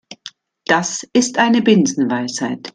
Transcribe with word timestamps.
Das 0.65 1.07
ist 1.13 1.37
eine 1.37 1.61
Binsenweisheit. 1.61 2.69